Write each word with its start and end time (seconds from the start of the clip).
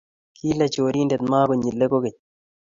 Kilee 0.37 0.69
chorindet 0.73 1.21
magonyile 1.31 1.85
kogeny 1.91 2.17